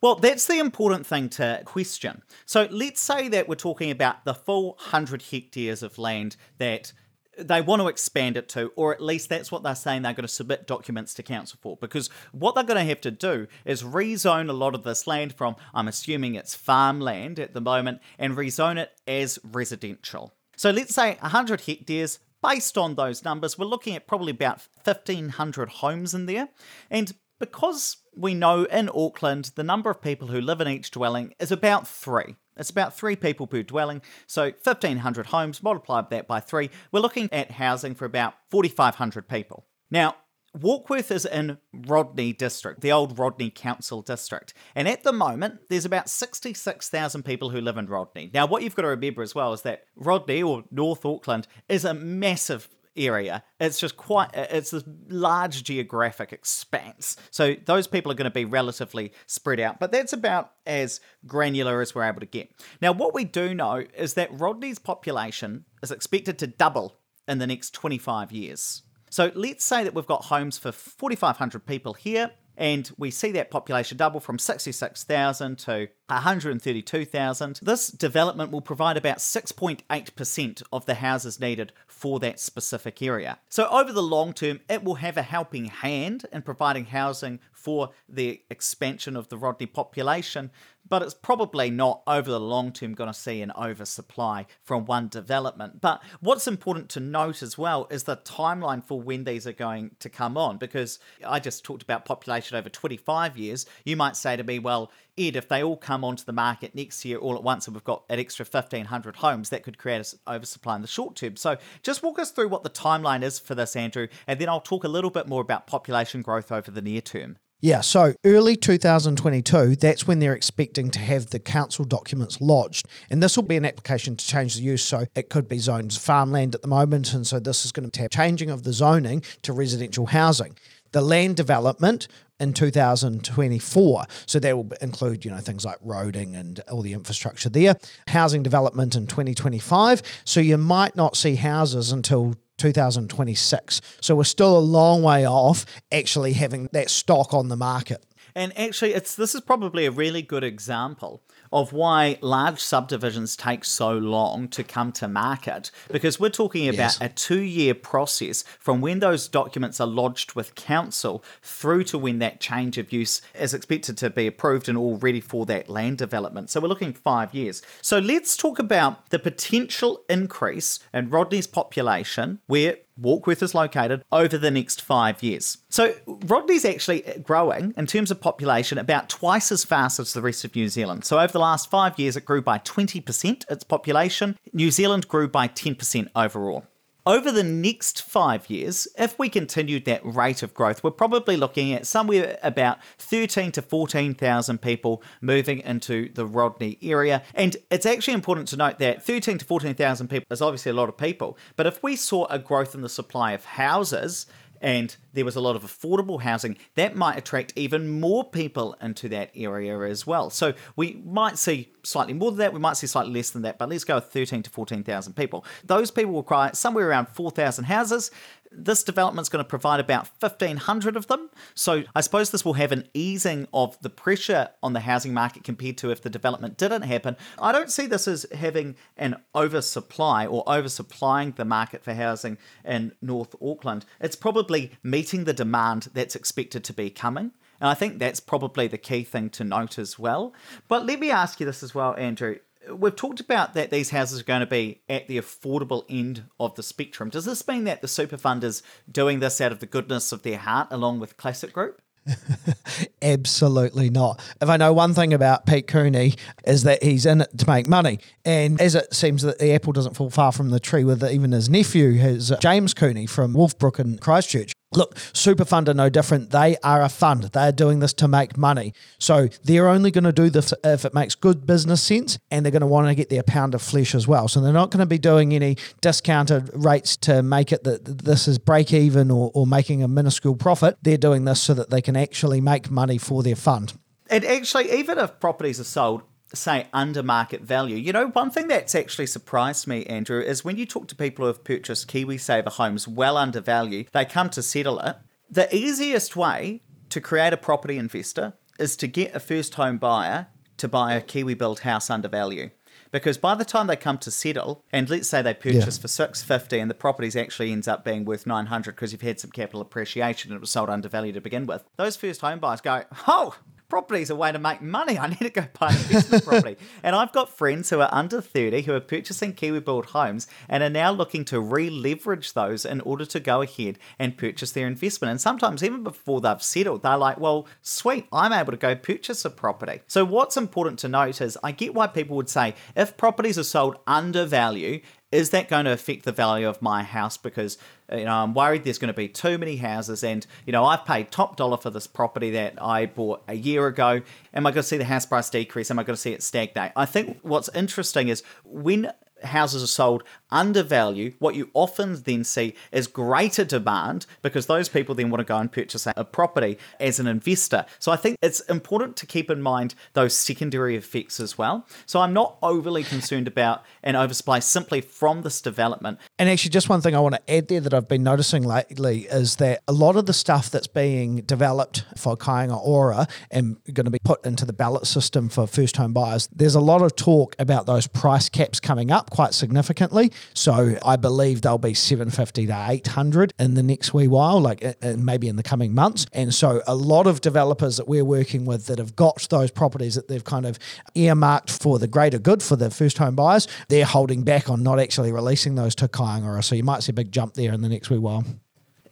Well, 0.00 0.16
that's 0.16 0.46
the 0.46 0.58
important 0.58 1.06
thing 1.06 1.28
to 1.30 1.62
question. 1.64 2.22
So 2.44 2.68
let's 2.70 3.00
say 3.00 3.28
that 3.28 3.48
we're 3.48 3.54
talking 3.54 3.90
about 3.90 4.24
the 4.24 4.34
full 4.34 4.74
100 4.74 5.22
hectares 5.22 5.82
of 5.82 5.98
land 5.98 6.36
that 6.58 6.92
they 7.38 7.60
want 7.60 7.82
to 7.82 7.88
expand 7.88 8.36
it 8.36 8.48
to, 8.50 8.72
or 8.76 8.92
at 8.94 9.00
least 9.00 9.28
that's 9.28 9.52
what 9.52 9.62
they're 9.62 9.74
saying 9.74 10.02
they're 10.02 10.12
going 10.12 10.22
to 10.22 10.28
submit 10.28 10.66
documents 10.66 11.14
to 11.14 11.22
council 11.22 11.58
for. 11.62 11.76
Because 11.76 12.08
what 12.32 12.54
they're 12.54 12.64
going 12.64 12.78
to 12.78 12.88
have 12.88 13.00
to 13.02 13.10
do 13.10 13.46
is 13.64 13.82
rezone 13.82 14.48
a 14.48 14.52
lot 14.52 14.74
of 14.74 14.84
this 14.84 15.06
land 15.06 15.34
from, 15.34 15.56
I'm 15.74 15.88
assuming 15.88 16.34
it's 16.34 16.54
farmland 16.54 17.38
at 17.38 17.54
the 17.54 17.60
moment, 17.60 18.00
and 18.18 18.36
rezone 18.36 18.78
it 18.78 18.92
as 19.06 19.38
residential. 19.44 20.34
So 20.56 20.70
let's 20.70 20.94
say 20.94 21.16
100 21.20 21.62
hectares. 21.62 22.18
Based 22.42 22.78
on 22.78 22.94
those 22.94 23.24
numbers, 23.24 23.58
we're 23.58 23.66
looking 23.66 23.96
at 23.96 24.06
probably 24.06 24.30
about 24.30 24.60
1,500 24.84 25.68
homes 25.68 26.14
in 26.14 26.26
there. 26.26 26.48
And 26.90 27.12
because 27.40 27.96
we 28.14 28.34
know 28.34 28.64
in 28.64 28.90
Auckland 28.94 29.52
the 29.56 29.64
number 29.64 29.90
of 29.90 30.00
people 30.00 30.28
who 30.28 30.40
live 30.40 30.60
in 30.60 30.68
each 30.68 30.90
dwelling 30.90 31.34
is 31.40 31.50
about 31.50 31.88
three. 31.88 32.36
It's 32.56 32.70
about 32.70 32.96
three 32.96 33.16
people 33.16 33.46
per 33.46 33.62
dwelling, 33.62 34.02
so 34.26 34.44
1,500 34.44 35.26
homes, 35.26 35.62
multiply 35.62 36.02
that 36.10 36.26
by 36.26 36.40
three, 36.40 36.70
we're 36.92 37.00
looking 37.00 37.28
at 37.32 37.52
housing 37.52 37.94
for 37.94 38.04
about 38.04 38.34
4,500 38.50 39.28
people. 39.28 39.66
Now, 39.90 40.16
Warkworth 40.56 41.10
is 41.10 41.26
in 41.26 41.58
Rodney 41.72 42.32
District, 42.32 42.80
the 42.80 42.92
old 42.92 43.18
Rodney 43.18 43.50
Council 43.50 44.00
District. 44.00 44.54
And 44.74 44.88
at 44.88 45.02
the 45.02 45.12
moment, 45.12 45.60
there's 45.68 45.84
about 45.84 46.08
66,000 46.08 47.24
people 47.24 47.50
who 47.50 47.60
live 47.60 47.76
in 47.76 47.86
Rodney. 47.86 48.30
Now, 48.32 48.46
what 48.46 48.62
you've 48.62 48.74
got 48.74 48.82
to 48.82 48.88
remember 48.88 49.22
as 49.22 49.34
well 49.34 49.52
is 49.52 49.62
that 49.62 49.84
Rodney, 49.96 50.42
or 50.42 50.64
North 50.70 51.04
Auckland, 51.04 51.46
is 51.68 51.84
a 51.84 51.92
massive 51.92 52.68
area. 52.96 53.42
It's 53.60 53.78
just 53.78 53.96
quite, 53.96 54.36
uh, 54.36 54.46
it's 54.50 54.72
a 54.72 54.82
large 55.08 55.64
geographic 55.64 56.32
expanse. 56.32 57.16
So 57.30 57.54
those 57.64 57.86
people 57.86 58.10
are 58.12 58.14
going 58.14 58.30
to 58.30 58.34
be 58.34 58.44
relatively 58.44 59.12
spread 59.26 59.60
out, 59.60 59.78
but 59.80 59.92
that's 59.92 60.12
about 60.12 60.52
as 60.66 61.00
granular 61.26 61.80
as 61.80 61.94
we're 61.94 62.04
able 62.04 62.20
to 62.20 62.26
get. 62.26 62.50
Now, 62.80 62.92
what 62.92 63.14
we 63.14 63.24
do 63.24 63.54
know 63.54 63.84
is 63.96 64.14
that 64.14 64.38
Rodney's 64.38 64.78
population 64.78 65.64
is 65.82 65.90
expected 65.90 66.38
to 66.38 66.46
double 66.46 66.96
in 67.28 67.38
the 67.38 67.46
next 67.46 67.74
25 67.74 68.32
years. 68.32 68.82
So 69.10 69.30
let's 69.34 69.64
say 69.64 69.84
that 69.84 69.94
we've 69.94 70.06
got 70.06 70.26
homes 70.26 70.58
for 70.58 70.72
4,500 70.72 71.66
people 71.66 71.94
here, 71.94 72.32
and 72.56 72.90
we 72.96 73.10
see 73.10 73.32
that 73.32 73.50
population 73.50 73.96
double 73.96 74.20
from 74.20 74.38
66,000 74.38 75.58
to 75.58 75.88
132,000. 76.08 77.60
This 77.62 77.88
development 77.88 78.50
will 78.50 78.60
provide 78.60 78.96
about 78.96 79.18
6.8% 79.18 80.62
of 80.72 80.86
the 80.86 80.94
houses 80.94 81.40
needed 81.40 81.72
for 81.86 82.20
that 82.20 82.38
specific 82.38 83.02
area. 83.02 83.38
So, 83.48 83.68
over 83.68 83.92
the 83.92 84.02
long 84.02 84.32
term, 84.32 84.60
it 84.68 84.84
will 84.84 84.96
have 84.96 85.16
a 85.16 85.22
helping 85.22 85.66
hand 85.66 86.26
in 86.32 86.42
providing 86.42 86.86
housing 86.86 87.40
for 87.52 87.90
the 88.08 88.42
expansion 88.48 89.16
of 89.16 89.28
the 89.28 89.36
Rodney 89.36 89.66
population, 89.66 90.52
but 90.88 91.02
it's 91.02 91.14
probably 91.14 91.68
not 91.68 92.02
over 92.06 92.30
the 92.30 92.38
long 92.38 92.70
term 92.70 92.94
going 92.94 93.12
to 93.12 93.18
see 93.18 93.42
an 93.42 93.50
oversupply 93.58 94.46
from 94.62 94.84
one 94.84 95.08
development. 95.08 95.80
But 95.80 96.00
what's 96.20 96.46
important 96.46 96.88
to 96.90 97.00
note 97.00 97.42
as 97.42 97.58
well 97.58 97.88
is 97.90 98.04
the 98.04 98.18
timeline 98.18 98.84
for 98.84 99.00
when 99.00 99.24
these 99.24 99.48
are 99.48 99.52
going 99.52 99.96
to 99.98 100.08
come 100.08 100.36
on, 100.36 100.58
because 100.58 101.00
I 101.26 101.40
just 101.40 101.64
talked 101.64 101.82
about 101.82 102.04
population 102.04 102.56
over 102.56 102.68
25 102.68 103.36
years. 103.36 103.66
You 103.84 103.96
might 103.96 104.16
say 104.16 104.36
to 104.36 104.44
me, 104.44 104.60
well, 104.60 104.92
Ed, 105.18 105.34
if 105.34 105.48
they 105.48 105.64
all 105.64 105.76
come 105.76 105.95
onto 106.04 106.24
the 106.24 106.32
market 106.32 106.74
next 106.74 107.04
year 107.04 107.18
all 107.18 107.36
at 107.36 107.42
once 107.42 107.66
and 107.66 107.74
we've 107.74 107.84
got 107.84 108.04
an 108.08 108.18
extra 108.18 108.44
1,500 108.44 109.16
homes, 109.16 109.50
that 109.50 109.62
could 109.62 109.78
create 109.78 110.12
an 110.12 110.18
oversupply 110.34 110.76
in 110.76 110.82
the 110.82 110.88
short 110.88 111.16
term. 111.16 111.36
So 111.36 111.56
just 111.82 112.02
walk 112.02 112.18
us 112.18 112.30
through 112.30 112.48
what 112.48 112.62
the 112.62 112.70
timeline 112.70 113.22
is 113.22 113.38
for 113.38 113.54
this, 113.54 113.76
Andrew, 113.76 114.08
and 114.26 114.40
then 114.40 114.48
I'll 114.48 114.60
talk 114.60 114.84
a 114.84 114.88
little 114.88 115.10
bit 115.10 115.26
more 115.28 115.42
about 115.42 115.66
population 115.66 116.22
growth 116.22 116.50
over 116.52 116.70
the 116.70 116.82
near 116.82 117.00
term. 117.00 117.38
Yeah, 117.62 117.80
so 117.80 118.12
early 118.22 118.54
2022, 118.54 119.76
that's 119.76 120.06
when 120.06 120.18
they're 120.18 120.34
expecting 120.34 120.90
to 120.90 120.98
have 120.98 121.30
the 121.30 121.38
council 121.38 121.86
documents 121.86 122.38
lodged. 122.38 122.86
And 123.08 123.22
this 123.22 123.34
will 123.34 123.44
be 123.44 123.56
an 123.56 123.64
application 123.64 124.14
to 124.14 124.26
change 124.26 124.56
the 124.56 124.62
use. 124.62 124.84
So 124.84 125.06
it 125.14 125.30
could 125.30 125.48
be 125.48 125.58
zoned 125.58 125.94
farmland 125.94 126.54
at 126.54 126.60
the 126.60 126.68
moment. 126.68 127.14
And 127.14 127.26
so 127.26 127.40
this 127.40 127.64
is 127.64 127.72
going 127.72 127.90
to 127.90 128.00
have 128.02 128.10
changing 128.10 128.50
of 128.50 128.64
the 128.64 128.74
zoning 128.74 129.22
to 129.42 129.54
residential 129.54 130.04
housing. 130.04 130.54
The 130.92 131.00
land 131.00 131.36
development 131.36 132.08
in 132.38 132.52
2024. 132.52 134.04
So 134.26 134.38
that 134.38 134.56
will 134.56 134.70
include, 134.80 135.24
you 135.24 135.30
know, 135.30 135.38
things 135.38 135.64
like 135.64 135.78
roading 135.80 136.38
and 136.38 136.60
all 136.70 136.82
the 136.82 136.92
infrastructure 136.92 137.48
there. 137.48 137.76
Housing 138.08 138.42
development 138.42 138.94
in 138.94 139.06
2025. 139.06 140.02
So 140.24 140.40
you 140.40 140.58
might 140.58 140.96
not 140.96 141.16
see 141.16 141.36
houses 141.36 141.92
until 141.92 142.34
2026. 142.58 143.80
So 144.00 144.16
we're 144.16 144.24
still 144.24 144.56
a 144.56 144.60
long 144.60 145.02
way 145.02 145.26
off 145.26 145.66
actually 145.92 146.34
having 146.34 146.68
that 146.72 146.90
stock 146.90 147.34
on 147.34 147.48
the 147.48 147.56
market. 147.56 148.04
And 148.34 148.56
actually, 148.58 148.92
it's 148.92 149.16
this 149.16 149.34
is 149.34 149.40
probably 149.40 149.86
a 149.86 149.90
really 149.90 150.20
good 150.20 150.44
example 150.44 151.22
of 151.52 151.72
why 151.72 152.18
large 152.20 152.60
subdivisions 152.60 153.36
take 153.36 153.64
so 153.64 153.92
long 153.92 154.48
to 154.48 154.62
come 154.62 154.92
to 154.92 155.08
market 155.08 155.70
because 155.90 156.20
we're 156.20 156.28
talking 156.28 156.68
about 156.68 156.78
yes. 156.78 156.98
a 157.00 157.08
two 157.08 157.40
year 157.40 157.74
process 157.74 158.42
from 158.58 158.80
when 158.80 159.00
those 159.00 159.28
documents 159.28 159.80
are 159.80 159.86
lodged 159.86 160.34
with 160.34 160.54
council 160.54 161.22
through 161.42 161.84
to 161.84 161.98
when 161.98 162.18
that 162.18 162.40
change 162.40 162.78
of 162.78 162.92
use 162.92 163.22
is 163.34 163.54
expected 163.54 163.96
to 163.96 164.10
be 164.10 164.26
approved 164.26 164.68
and 164.68 164.76
all 164.76 164.96
ready 164.98 165.20
for 165.20 165.46
that 165.46 165.68
land 165.68 165.98
development. 165.98 166.50
So 166.50 166.60
we're 166.60 166.68
looking 166.68 166.92
five 166.92 167.34
years. 167.34 167.62
So 167.82 167.98
let's 167.98 168.36
talk 168.36 168.58
about 168.58 169.10
the 169.10 169.18
potential 169.18 170.02
increase 170.08 170.80
in 170.92 171.10
Rodney's 171.10 171.46
population 171.46 172.40
where 172.46 172.76
Warkworth 173.00 173.42
is 173.42 173.54
located 173.54 174.04
over 174.10 174.38
the 174.38 174.50
next 174.50 174.82
five 174.82 175.22
years. 175.22 175.58
So 175.68 175.94
Rodney's 176.06 176.64
actually 176.64 177.02
growing 177.22 177.74
in 177.76 177.86
terms 177.86 178.10
of 178.10 178.20
population 178.20 178.78
about 178.78 179.08
twice 179.08 179.52
as 179.52 179.64
fast 179.64 180.00
as 180.00 180.12
the 180.12 180.22
rest 180.22 180.44
of 180.44 180.54
New 180.54 180.68
Zealand. 180.68 181.04
So 181.04 181.18
over 181.18 181.32
the 181.32 181.38
last 181.38 181.70
five 181.70 181.98
years, 181.98 182.16
it 182.16 182.24
grew 182.24 182.42
by 182.42 182.58
20% 182.58 183.50
its 183.50 183.64
population. 183.64 184.38
New 184.52 184.70
Zealand 184.70 185.08
grew 185.08 185.28
by 185.28 185.48
10% 185.48 186.08
overall. 186.14 186.64
Over 187.06 187.30
the 187.30 187.44
next 187.44 188.02
five 188.02 188.50
years, 188.50 188.88
if 188.98 189.16
we 189.16 189.28
continued 189.28 189.84
that 189.84 190.04
rate 190.04 190.42
of 190.42 190.52
growth, 190.52 190.82
we're 190.82 190.90
probably 190.90 191.36
looking 191.36 191.72
at 191.72 191.86
somewhere 191.86 192.36
about 192.42 192.78
13 192.98 193.52
to 193.52 193.62
14,000 193.62 194.60
people 194.60 195.04
moving 195.20 195.60
into 195.60 196.12
the 196.12 196.26
Rodney 196.26 196.78
area. 196.82 197.22
And 197.32 197.56
it's 197.70 197.86
actually 197.86 198.14
important 198.14 198.48
to 198.48 198.56
note 198.56 198.80
that 198.80 199.04
13 199.04 199.38
to 199.38 199.44
14,000 199.44 200.08
people 200.08 200.26
is 200.32 200.42
obviously 200.42 200.70
a 200.70 200.74
lot 200.74 200.88
of 200.88 200.96
people, 200.96 201.38
but 201.54 201.64
if 201.64 201.80
we 201.80 201.94
saw 201.94 202.26
a 202.26 202.40
growth 202.40 202.74
in 202.74 202.80
the 202.80 202.88
supply 202.88 203.30
of 203.34 203.44
houses, 203.44 204.26
and 204.60 204.96
there 205.12 205.24
was 205.24 205.36
a 205.36 205.40
lot 205.40 205.56
of 205.56 205.64
affordable 205.64 206.22
housing, 206.22 206.56
that 206.74 206.96
might 206.96 207.16
attract 207.16 207.52
even 207.56 207.88
more 208.00 208.24
people 208.24 208.76
into 208.80 209.08
that 209.08 209.30
area 209.34 209.78
as 209.80 210.06
well. 210.06 210.30
So 210.30 210.54
we 210.76 211.02
might 211.04 211.38
see 211.38 211.72
slightly 211.82 212.14
more 212.14 212.30
than 212.30 212.38
that, 212.38 212.52
we 212.52 212.58
might 212.58 212.76
see 212.76 212.86
slightly 212.86 213.12
less 213.12 213.30
than 213.30 213.42
that, 213.42 213.58
but 213.58 213.68
let's 213.68 213.84
go 213.84 213.96
with 213.96 214.06
13 214.06 214.42
to 214.42 214.50
14,000 214.50 215.14
people. 215.14 215.44
Those 215.64 215.90
people 215.90 216.12
will 216.12 216.22
require 216.22 216.50
somewhere 216.54 216.88
around 216.88 217.08
4,000 217.08 217.64
houses 217.64 218.10
this 218.56 218.82
development's 218.82 219.28
going 219.28 219.44
to 219.44 219.48
provide 219.48 219.80
about 219.80 220.08
1,500 220.20 220.96
of 220.96 221.06
them. 221.06 221.30
So 221.54 221.84
I 221.94 222.00
suppose 222.00 222.30
this 222.30 222.44
will 222.44 222.54
have 222.54 222.72
an 222.72 222.88
easing 222.94 223.46
of 223.52 223.80
the 223.82 223.90
pressure 223.90 224.50
on 224.62 224.72
the 224.72 224.80
housing 224.80 225.14
market 225.14 225.44
compared 225.44 225.78
to 225.78 225.90
if 225.90 226.02
the 226.02 226.10
development 226.10 226.56
didn't 226.56 226.82
happen. 226.82 227.16
I 227.38 227.52
don't 227.52 227.70
see 227.70 227.86
this 227.86 228.08
as 228.08 228.26
having 228.34 228.76
an 228.96 229.16
oversupply 229.34 230.26
or 230.26 230.44
oversupplying 230.44 231.36
the 231.36 231.44
market 231.44 231.84
for 231.84 231.94
housing 231.94 232.38
in 232.64 232.92
North 233.02 233.34
Auckland. 233.42 233.84
It's 234.00 234.16
probably 234.16 234.72
meeting 234.82 235.24
the 235.24 235.34
demand 235.34 235.88
that's 235.92 236.16
expected 236.16 236.64
to 236.64 236.72
be 236.72 236.90
coming. 236.90 237.32
And 237.60 237.70
I 237.70 237.74
think 237.74 237.98
that's 237.98 238.20
probably 238.20 238.66
the 238.66 238.78
key 238.78 239.02
thing 239.02 239.30
to 239.30 239.44
note 239.44 239.78
as 239.78 239.98
well. 239.98 240.34
But 240.68 240.84
let 240.84 241.00
me 241.00 241.10
ask 241.10 241.40
you 241.40 241.46
this 241.46 241.62
as 241.62 241.74
well, 241.74 241.94
Andrew 241.96 242.36
we've 242.70 242.96
talked 242.96 243.20
about 243.20 243.54
that 243.54 243.70
these 243.70 243.90
houses 243.90 244.20
are 244.20 244.24
going 244.24 244.40
to 244.40 244.46
be 244.46 244.80
at 244.88 245.08
the 245.08 245.18
affordable 245.18 245.84
end 245.88 246.24
of 246.38 246.54
the 246.54 246.62
spectrum. 246.62 247.10
Does 247.10 247.24
this 247.24 247.46
mean 247.46 247.64
that 247.64 247.82
the 247.82 247.88
super 247.88 248.16
fund 248.16 248.44
is 248.44 248.62
doing 248.90 249.20
this 249.20 249.40
out 249.40 249.52
of 249.52 249.60
the 249.60 249.66
goodness 249.66 250.12
of 250.12 250.22
their 250.22 250.38
heart 250.38 250.68
along 250.70 251.00
with 251.00 251.16
Classic 251.16 251.52
Group? 251.52 251.80
Absolutely 253.02 253.90
not. 253.90 254.20
If 254.40 254.48
I 254.48 254.56
know 254.56 254.72
one 254.72 254.94
thing 254.94 255.12
about 255.12 255.46
Pete 255.46 255.66
Cooney 255.66 256.14
is 256.46 256.62
that 256.62 256.82
he's 256.82 257.04
in 257.04 257.22
it 257.22 257.36
to 257.38 257.46
make 257.48 257.66
money, 257.66 257.98
and 258.24 258.60
as 258.60 258.74
it 258.74 258.94
seems 258.94 259.22
that 259.22 259.38
the 259.38 259.52
apple 259.52 259.72
doesn't 259.72 259.94
fall 259.94 260.10
far 260.10 260.32
from 260.32 260.50
the 260.50 260.60
tree 260.60 260.84
with 260.84 261.02
even 261.04 261.32
his 261.32 261.48
nephew, 261.48 261.92
his 261.92 262.30
uh, 262.30 262.36
James 262.38 262.74
Cooney 262.74 263.06
from 263.06 263.34
Wolfbrook 263.34 263.80
in 263.80 263.98
Christchurch. 263.98 264.52
Look, 264.74 264.98
super 265.12 265.44
fund 265.44 265.68
are 265.68 265.74
no 265.74 265.88
different. 265.88 266.30
They 266.30 266.56
are 266.62 266.82
a 266.82 266.88
fund. 266.88 267.24
They're 267.24 267.52
doing 267.52 267.78
this 267.78 267.92
to 267.94 268.08
make 268.08 268.36
money. 268.36 268.74
So 268.98 269.28
they're 269.44 269.68
only 269.68 269.90
going 269.90 270.04
to 270.04 270.12
do 270.12 270.28
this 270.28 270.52
if 270.64 270.84
it 270.84 270.92
makes 270.92 271.14
good 271.14 271.46
business 271.46 271.82
sense 271.82 272.18
and 272.30 272.44
they're 272.44 272.50
going 272.50 272.60
to 272.60 272.66
want 272.66 272.88
to 272.88 272.94
get 272.94 273.08
their 273.08 273.22
pound 273.22 273.54
of 273.54 273.62
flesh 273.62 273.94
as 273.94 274.08
well. 274.08 274.26
So 274.28 274.40
they're 274.40 274.52
not 274.52 274.70
going 274.70 274.80
to 274.80 274.86
be 274.86 274.98
doing 274.98 275.34
any 275.34 275.56
discounted 275.80 276.50
rates 276.52 276.96
to 276.98 277.22
make 277.22 277.52
it 277.52 277.62
that 277.64 277.84
this 277.84 278.26
is 278.26 278.38
break 278.38 278.72
even 278.72 279.10
or, 279.10 279.30
or 279.34 279.46
making 279.46 279.82
a 279.82 279.88
minuscule 279.88 280.34
profit. 280.34 280.76
They're 280.82 280.98
doing 280.98 281.24
this 281.24 281.40
so 281.40 281.54
that 281.54 281.70
they 281.70 281.80
can 281.80 281.96
actually 281.96 282.40
make 282.40 282.70
money 282.70 282.98
for 282.98 283.22
their 283.22 283.36
fund. 283.36 283.72
And 284.10 284.24
actually, 284.24 284.72
even 284.72 284.98
if 284.98 285.18
properties 285.20 285.60
are 285.60 285.64
sold 285.64 286.02
say 286.34 286.66
under 286.72 287.02
market 287.02 287.42
value. 287.42 287.76
You 287.76 287.92
know, 287.92 288.08
one 288.08 288.30
thing 288.30 288.48
that's 288.48 288.74
actually 288.74 289.06
surprised 289.06 289.66
me, 289.66 289.84
Andrew, 289.86 290.20
is 290.20 290.44
when 290.44 290.56
you 290.56 290.66
talk 290.66 290.88
to 290.88 290.96
people 290.96 291.24
who 291.24 291.28
have 291.28 291.44
purchased 291.44 291.88
KiwiSaver 291.88 292.48
homes 292.48 292.88
well 292.88 293.16
under 293.16 293.40
value, 293.40 293.84
they 293.92 294.04
come 294.04 294.30
to 294.30 294.42
settle 294.42 294.78
it. 294.80 294.96
The 295.30 295.54
easiest 295.54 296.16
way 296.16 296.62
to 296.90 297.00
create 297.00 297.32
a 297.32 297.36
property 297.36 297.78
investor 297.78 298.34
is 298.58 298.76
to 298.76 298.86
get 298.86 299.14
a 299.14 299.20
first 299.20 299.54
home 299.54 299.78
buyer 299.78 300.28
to 300.56 300.68
buy 300.68 300.94
a 300.94 301.02
KiwiBuild 301.02 301.60
house 301.60 301.90
under 301.90 302.08
value. 302.08 302.50
Because 302.92 303.18
by 303.18 303.34
the 303.34 303.44
time 303.44 303.66
they 303.66 303.76
come 303.76 303.98
to 303.98 304.10
settle, 304.10 304.64
and 304.72 304.88
let's 304.88 305.08
say 305.08 305.20
they 305.20 305.34
purchase 305.34 305.76
yeah. 305.76 305.82
for 305.82 305.88
six 305.88 306.22
fifty, 306.22 306.60
and 306.60 306.70
the 306.70 306.74
property 306.74 307.18
actually 307.18 307.52
ends 307.52 307.66
up 307.66 307.84
being 307.84 308.04
worth 308.04 308.26
nine 308.26 308.46
hundred 308.46 308.76
because 308.76 308.92
you've 308.92 309.02
had 309.02 309.18
some 309.18 309.32
capital 309.32 309.60
appreciation 309.60 310.30
and 310.30 310.38
it 310.38 310.40
was 310.40 310.50
sold 310.50 310.70
undervalued 310.70 311.14
to 311.14 311.20
begin 311.20 311.46
with, 311.46 311.64
those 311.76 311.96
first 311.96 312.20
home 312.20 312.38
buyers 312.38 312.60
go, 312.60 312.84
"Oh, 313.08 313.36
property 313.68 314.02
is 314.02 314.10
a 314.10 314.16
way 314.16 314.32
to 314.32 314.38
make 314.38 314.62
money. 314.62 314.98
I 314.98 315.08
need 315.08 315.18
to 315.18 315.30
go 315.30 315.46
buy 315.58 315.70
an 315.70 315.76
investment 315.76 316.24
property. 316.24 316.56
And 316.82 316.94
I've 316.94 317.12
got 317.12 317.36
friends 317.36 317.70
who 317.70 317.80
are 317.80 317.88
under 317.92 318.20
30 318.20 318.62
who 318.62 318.74
are 318.74 318.80
purchasing 318.80 319.32
KiwiBuild 319.32 319.86
homes 319.86 320.26
and 320.48 320.62
are 320.62 320.70
now 320.70 320.92
looking 320.92 321.24
to 321.26 321.40
re 321.40 321.68
leverage 321.70 322.32
those 322.32 322.64
in 322.64 322.80
order 322.82 323.04
to 323.06 323.20
go 323.20 323.42
ahead 323.42 323.78
and 323.98 324.16
purchase 324.16 324.52
their 324.52 324.66
investment. 324.66 325.10
And 325.10 325.20
sometimes, 325.20 325.62
even 325.62 325.82
before 325.82 326.20
they've 326.20 326.42
settled, 326.42 326.82
they're 326.82 326.96
like, 326.96 327.18
well, 327.18 327.46
sweet, 327.62 328.06
I'm 328.12 328.32
able 328.32 328.52
to 328.52 328.58
go 328.58 328.74
purchase 328.76 329.24
a 329.24 329.30
property. 329.30 329.80
So, 329.86 330.04
what's 330.04 330.36
important 330.36 330.78
to 330.80 330.88
note 330.88 331.20
is 331.20 331.38
I 331.42 331.52
get 331.52 331.74
why 331.74 331.86
people 331.86 332.16
would 332.16 332.30
say 332.30 332.54
if 332.76 332.96
properties 332.96 333.38
are 333.38 333.44
sold 333.44 333.76
under 333.86 334.24
value, 334.24 334.80
is 335.12 335.30
that 335.30 335.48
going 335.48 335.64
to 335.66 335.72
affect 335.72 336.04
the 336.04 336.12
value 336.12 336.48
of 336.48 336.60
my 336.60 336.82
house? 336.82 337.16
Because 337.16 337.58
you 337.90 338.04
know 338.04 338.12
I'm 338.12 338.34
worried 338.34 338.64
there's 338.64 338.78
going 338.78 338.92
to 338.92 338.94
be 338.94 339.08
too 339.08 339.38
many 339.38 339.56
houses 339.56 340.02
and 340.02 340.26
you 340.44 340.52
know 340.52 340.64
I've 340.64 340.84
paid 340.84 341.10
top 341.10 341.36
dollar 341.36 341.56
for 341.56 341.70
this 341.70 341.86
property 341.86 342.30
that 342.32 342.60
I 342.60 342.86
bought 342.86 343.22
a 343.28 343.34
year 343.34 343.66
ago. 343.66 344.02
Am 344.34 344.46
I 344.46 344.50
going 344.50 344.62
to 344.62 344.68
see 344.68 344.76
the 344.76 344.84
house 344.84 345.06
price 345.06 345.30
decrease? 345.30 345.70
Am 345.70 345.78
I 345.78 345.84
going 345.84 345.96
to 345.96 346.00
see 346.00 346.12
it 346.12 346.22
stagnate? 346.22 346.72
I 346.74 346.86
think 346.86 347.18
what's 347.22 347.48
interesting 347.54 348.08
is 348.08 348.22
when 348.44 348.92
houses 349.22 349.62
are 349.62 349.68
sold 349.68 350.02
under 350.30 350.62
value, 350.62 351.14
what 351.18 351.34
you 351.34 351.50
often 351.54 352.02
then 352.02 352.24
see 352.24 352.54
is 352.72 352.86
greater 352.86 353.44
demand 353.44 354.06
because 354.22 354.46
those 354.46 354.68
people 354.68 354.94
then 354.94 355.10
want 355.10 355.20
to 355.20 355.24
go 355.24 355.36
and 355.36 355.50
purchase 355.50 355.86
a 355.86 356.04
property 356.04 356.58
as 356.80 356.98
an 356.98 357.06
investor. 357.06 357.64
So 357.78 357.92
I 357.92 357.96
think 357.96 358.18
it's 358.22 358.40
important 358.40 358.96
to 358.96 359.06
keep 359.06 359.30
in 359.30 359.40
mind 359.42 359.74
those 359.92 360.16
secondary 360.16 360.76
effects 360.76 361.20
as 361.20 361.38
well. 361.38 361.66
So 361.86 362.00
I'm 362.00 362.12
not 362.12 362.36
overly 362.42 362.84
concerned 362.84 363.28
about 363.28 363.64
an 363.82 363.96
oversupply 363.96 364.40
simply 364.40 364.80
from 364.80 365.22
this 365.22 365.40
development. 365.40 365.98
And 366.18 366.28
actually, 366.28 366.50
just 366.50 366.68
one 366.68 366.80
thing 366.80 366.94
I 366.94 367.00
want 367.00 367.14
to 367.14 367.32
add 367.32 367.48
there 367.48 367.60
that 367.60 367.74
I've 367.74 367.88
been 367.88 368.02
noticing 368.02 368.42
lately 368.42 369.06
is 369.10 369.36
that 369.36 369.62
a 369.68 369.72
lot 369.72 369.96
of 369.96 370.06
the 370.06 370.12
stuff 370.12 370.50
that's 370.50 370.66
being 370.66 371.16
developed 371.18 371.84
for 371.96 372.16
Kāinga 372.16 372.58
Ora 372.58 373.06
and 373.30 373.56
going 373.72 373.84
to 373.84 373.90
be 373.90 373.98
put 374.04 374.24
into 374.24 374.44
the 374.44 374.52
ballot 374.52 374.86
system 374.86 375.28
for 375.28 375.46
first 375.46 375.76
home 375.76 375.92
buyers, 375.92 376.28
there's 376.34 376.54
a 376.54 376.60
lot 376.60 376.82
of 376.82 376.96
talk 376.96 377.36
about 377.38 377.66
those 377.66 377.86
price 377.86 378.28
caps 378.28 378.60
coming 378.60 378.90
up 378.90 379.10
quite 379.10 379.34
significantly. 379.34 380.12
So 380.34 380.76
I 380.84 380.96
believe 380.96 381.42
they'll 381.42 381.58
be 381.58 381.74
750 381.74 382.46
to 382.46 382.66
800 382.68 383.34
in 383.38 383.54
the 383.54 383.62
next 383.62 383.94
wee 383.94 384.08
while, 384.08 384.40
like 384.40 384.64
uh, 384.64 384.74
uh, 384.82 384.94
maybe 384.98 385.28
in 385.28 385.36
the 385.36 385.42
coming 385.42 385.74
months. 385.74 386.06
And 386.12 386.34
so 386.34 386.62
a 386.66 386.74
lot 386.74 387.06
of 387.06 387.20
developers 387.20 387.76
that 387.76 387.88
we're 387.88 388.04
working 388.04 388.44
with 388.44 388.66
that 388.66 388.78
have 388.78 388.96
got 388.96 389.26
those 389.30 389.50
properties 389.50 389.94
that 389.94 390.08
they've 390.08 390.24
kind 390.24 390.46
of 390.46 390.58
earmarked 390.94 391.50
for 391.50 391.78
the 391.78 391.88
greater 391.88 392.18
good 392.18 392.42
for 392.42 392.56
the 392.56 392.70
first 392.70 392.98
home 392.98 393.14
buyers, 393.14 393.48
they're 393.68 393.84
holding 393.84 394.22
back 394.22 394.48
on 394.50 394.62
not 394.62 394.78
actually 394.78 395.12
releasing 395.12 395.54
those 395.54 395.74
to 395.76 395.88
Kāinga. 395.88 396.42
So 396.44 396.54
you 396.54 396.64
might 396.64 396.82
see 396.82 396.90
a 396.90 396.94
big 396.94 397.12
jump 397.12 397.34
there 397.34 397.52
in 397.52 397.60
the 397.60 397.68
next 397.68 397.90
wee 397.90 397.98
while. 397.98 398.24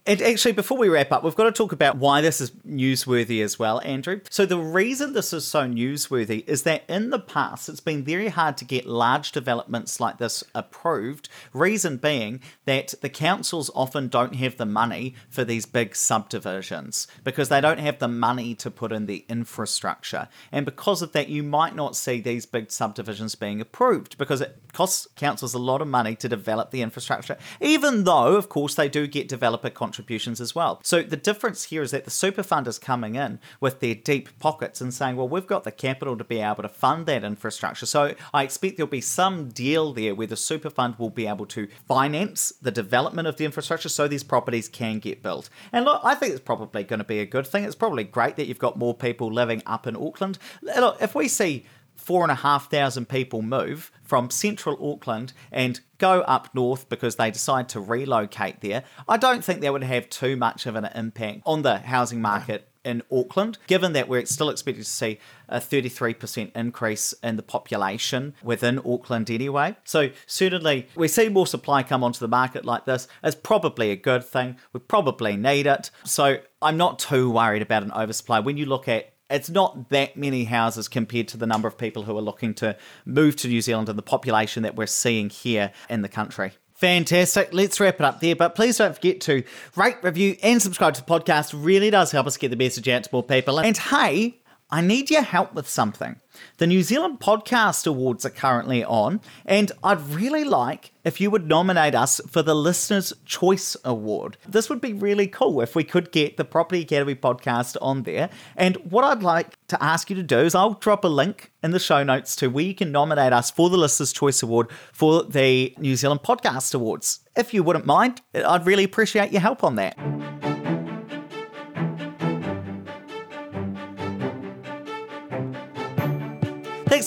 And 0.07 0.21
actually, 0.21 0.51
before 0.51 0.77
we 0.77 0.87
wrap 0.87 1.11
up, 1.11 1.23
we've 1.23 1.35
got 1.35 1.45
to 1.45 1.51
talk 1.51 1.71
about 1.71 1.97
why 1.97 2.21
this 2.21 2.39
is 2.39 2.51
newsworthy 2.51 3.43
as 3.43 3.57
well, 3.57 3.81
Andrew. 3.83 4.21
So, 4.29 4.45
the 4.45 4.59
reason 4.59 5.13
this 5.13 5.33
is 5.33 5.47
so 5.47 5.61
newsworthy 5.61 6.47
is 6.47 6.61
that 6.61 6.83
in 6.87 7.09
the 7.09 7.17
past, 7.17 7.69
it's 7.69 7.79
been 7.79 8.03
very 8.03 8.27
hard 8.27 8.55
to 8.57 8.65
get 8.65 8.85
large 8.85 9.31
developments 9.31 9.99
like 9.99 10.19
this 10.19 10.43
approved. 10.53 11.27
Reason 11.53 11.97
being 11.97 12.41
that 12.65 12.93
the 13.01 13.09
councils 13.09 13.71
often 13.73 14.07
don't 14.07 14.35
have 14.35 14.57
the 14.57 14.65
money 14.67 15.15
for 15.27 15.43
these 15.43 15.65
big 15.65 15.95
subdivisions 15.95 17.07
because 17.23 17.49
they 17.49 17.59
don't 17.59 17.79
have 17.79 17.97
the 17.97 18.07
money 18.07 18.53
to 18.53 18.69
put 18.69 18.91
in 18.91 19.07
the 19.07 19.25
infrastructure. 19.27 20.27
And 20.51 20.65
because 20.65 21.01
of 21.01 21.13
that, 21.13 21.29
you 21.29 21.41
might 21.41 21.75
not 21.75 21.95
see 21.95 22.21
these 22.21 22.45
big 22.45 22.69
subdivisions 22.69 23.33
being 23.33 23.59
approved 23.59 24.19
because 24.19 24.41
it 24.41 24.55
costs 24.71 25.07
councils 25.15 25.55
a 25.55 25.59
lot 25.59 25.81
of 25.81 25.87
money 25.87 26.15
to 26.17 26.29
develop 26.29 26.69
the 26.69 26.83
infrastructure, 26.83 27.37
even 27.59 28.03
though, 28.03 28.35
of 28.35 28.49
course, 28.49 28.75
they 28.75 28.87
do 28.87 29.07
get 29.07 29.27
developer 29.27 29.71
contributions 29.71 29.94
contributions 29.95 30.41
as 30.41 30.53
well. 30.53 30.79
So 30.83 31.01
the 31.01 31.15
difference 31.15 31.65
here 31.65 31.81
is 31.81 31.91
that 31.91 32.03
the 32.03 32.11
super 32.11 32.43
fund 32.43 32.67
is 32.67 32.77
coming 32.77 33.15
in 33.15 33.39
with 33.61 33.79
their 33.79 33.95
deep 33.95 34.37
pockets 34.39 34.81
and 34.81 34.93
saying, 34.93 35.15
well, 35.15 35.29
we've 35.29 35.47
got 35.47 35.63
the 35.63 35.71
capital 35.71 36.17
to 36.17 36.23
be 36.25 36.41
able 36.41 36.63
to 36.63 36.69
fund 36.69 37.05
that 37.05 37.23
infrastructure. 37.23 37.85
So 37.85 38.13
I 38.33 38.43
expect 38.43 38.75
there'll 38.75 38.89
be 38.89 38.99
some 38.99 39.49
deal 39.49 39.93
there 39.93 40.13
where 40.13 40.27
the 40.27 40.35
super 40.35 40.69
fund 40.69 40.95
will 40.97 41.09
be 41.09 41.27
able 41.27 41.45
to 41.47 41.69
finance 41.87 42.51
the 42.61 42.71
development 42.71 43.27
of 43.27 43.37
the 43.37 43.45
infrastructure 43.45 43.87
so 43.87 44.07
these 44.07 44.23
properties 44.23 44.67
can 44.67 44.99
get 44.99 45.23
built. 45.23 45.49
And 45.71 45.85
look, 45.85 46.01
I 46.03 46.15
think 46.15 46.33
it's 46.33 46.41
probably 46.41 46.83
going 46.83 46.99
to 46.99 47.05
be 47.05 47.19
a 47.19 47.25
good 47.25 47.47
thing. 47.47 47.63
It's 47.63 47.75
probably 47.75 48.03
great 48.03 48.35
that 48.35 48.47
you've 48.47 48.59
got 48.59 48.77
more 48.77 48.93
people 48.93 49.31
living 49.31 49.63
up 49.65 49.87
in 49.87 49.95
Auckland. 49.95 50.37
Look, 50.61 51.01
if 51.01 51.15
we 51.15 51.29
see 51.29 51.65
four 52.05 52.21
and 52.21 52.31
a 52.31 52.35
half 52.35 52.69
thousand 52.69 53.09
people 53.09 53.41
move 53.41 53.91
from 54.03 54.29
central 54.29 54.77
Auckland 54.91 55.33
and 55.51 55.79
go 55.97 56.21
up 56.21 56.53
north 56.53 56.87
because 56.87 57.15
they 57.15 57.31
decide 57.31 57.67
to 57.69 57.79
relocate 57.79 58.61
there, 58.61 58.83
I 59.09 59.17
don't 59.17 59.43
think 59.43 59.61
that 59.61 59.73
would 59.73 59.83
have 59.83 60.07
too 60.09 60.37
much 60.37 60.67
of 60.67 60.75
an 60.75 60.85
impact 60.93 61.41
on 61.47 61.63
the 61.63 61.79
housing 61.79 62.21
market 62.21 62.69
in 62.83 63.01
Auckland, 63.11 63.57
given 63.65 63.93
that 63.93 64.07
we're 64.07 64.27
still 64.27 64.51
expected 64.51 64.83
to 64.83 64.89
see 64.89 65.17
a 65.49 65.57
33% 65.57 66.55
increase 66.55 67.15
in 67.23 67.35
the 67.35 67.41
population 67.41 68.35
within 68.43 68.79
Auckland 68.85 69.31
anyway. 69.31 69.75
So, 69.83 70.11
certainly, 70.27 70.87
we 70.95 71.07
see 71.07 71.27
more 71.29 71.47
supply 71.47 71.81
come 71.81 72.03
onto 72.03 72.19
the 72.19 72.27
market 72.27 72.63
like 72.63 72.85
this. 72.85 73.07
It's 73.23 73.35
probably 73.35 73.89
a 73.89 73.95
good 73.95 74.23
thing. 74.23 74.57
We 74.71 74.81
probably 74.81 75.35
need 75.35 75.65
it. 75.65 75.89
So, 76.03 76.37
I'm 76.61 76.77
not 76.77 76.99
too 76.99 77.31
worried 77.31 77.63
about 77.63 77.81
an 77.81 77.91
oversupply. 77.91 78.41
When 78.41 78.57
you 78.57 78.67
look 78.67 78.87
at 78.87 79.14
it's 79.29 79.49
not 79.49 79.89
that 79.89 80.17
many 80.17 80.43
houses 80.43 80.87
compared 80.87 81.27
to 81.29 81.37
the 81.37 81.47
number 81.47 81.67
of 81.67 81.77
people 81.77 82.03
who 82.03 82.17
are 82.17 82.21
looking 82.21 82.53
to 82.55 82.77
move 83.05 83.35
to 83.37 83.47
New 83.47 83.61
Zealand 83.61 83.89
and 83.89 83.97
the 83.97 84.03
population 84.03 84.63
that 84.63 84.75
we're 84.75 84.85
seeing 84.87 85.29
here 85.29 85.71
in 85.89 86.01
the 86.01 86.09
country. 86.09 86.53
Fantastic. 86.75 87.53
Let's 87.53 87.79
wrap 87.79 87.95
it 87.95 88.01
up 88.01 88.19
there. 88.19 88.35
But 88.35 88.53
please 88.53 88.77
don't 88.77 88.93
forget 88.93 89.21
to 89.21 89.43
rate, 89.75 89.95
review, 90.01 90.35
and 90.43 90.61
subscribe 90.61 90.93
to 90.95 91.05
the 91.05 91.07
podcast. 91.07 91.53
Really 91.55 91.89
does 91.89 92.11
help 92.11 92.27
us 92.27 92.37
get 92.37 92.49
the 92.49 92.57
message 92.57 92.87
out 92.89 93.03
to 93.05 93.09
more 93.13 93.23
people. 93.23 93.59
And 93.59 93.77
hey, 93.77 94.41
I 94.71 94.81
need 94.81 95.11
your 95.11 95.21
help 95.21 95.53
with 95.53 95.69
something. 95.69 96.15
The 96.57 96.65
New 96.65 96.81
Zealand 96.81 97.19
Podcast 97.19 97.85
Awards 97.85 98.25
are 98.25 98.31
currently 98.31 98.83
on, 98.83 99.21
and 99.45 99.71
I'd 99.83 100.01
really 100.01 100.43
like 100.43 100.91
if 101.03 101.21
you 101.21 101.29
would 101.29 101.47
nominate 101.47 101.93
us 101.93 102.19
for 102.27 102.41
the 102.41 102.55
Listener's 102.55 103.13
Choice 103.25 103.77
Award. 103.85 104.37
This 104.47 104.67
would 104.67 104.81
be 104.81 104.91
really 104.91 105.27
cool 105.27 105.61
if 105.61 105.75
we 105.75 105.83
could 105.83 106.11
get 106.11 106.37
the 106.37 106.43
Property 106.43 106.81
Academy 106.81 107.13
podcast 107.13 107.77
on 107.79 108.03
there. 108.03 108.31
And 108.57 108.77
what 108.77 109.05
I'd 109.05 109.21
like 109.21 109.55
to 109.67 109.81
ask 109.83 110.09
you 110.09 110.15
to 110.15 110.23
do 110.23 110.39
is 110.39 110.55
I'll 110.55 110.73
drop 110.73 111.03
a 111.03 111.09
link 111.09 111.51
in 111.61 111.69
the 111.69 111.79
show 111.79 112.03
notes 112.03 112.35
to 112.37 112.47
where 112.47 112.65
you 112.65 112.73
can 112.73 112.91
nominate 112.91 113.33
us 113.33 113.51
for 113.51 113.69
the 113.69 113.77
Listener's 113.77 114.13
Choice 114.13 114.41
Award 114.41 114.71
for 114.91 115.23
the 115.23 115.75
New 115.77 115.95
Zealand 115.95 116.21
Podcast 116.23 116.73
Awards. 116.73 117.19
If 117.35 117.53
you 117.53 117.61
wouldn't 117.61 117.85
mind, 117.85 118.21
I'd 118.33 118.65
really 118.65 118.83
appreciate 118.83 119.31
your 119.31 119.41
help 119.41 119.63
on 119.63 119.75
that. 119.75 120.44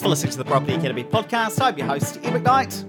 For 0.09 0.13
listening 0.13 0.33
to 0.33 0.39
the 0.39 0.45
Property 0.45 0.73
Academy 0.73 1.05
podcast. 1.05 1.61
I'm 1.61 1.77
your 1.77 1.87
host, 1.87 2.19
Ed 2.23 2.33
McKnight. 2.33 2.83